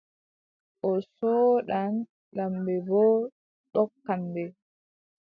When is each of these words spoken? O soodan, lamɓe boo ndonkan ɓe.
O 0.89 0.91
soodan, 1.15 1.93
lamɓe 2.37 2.73
boo 2.87 3.13
ndonkan 3.67 4.21
ɓe. 4.33 4.43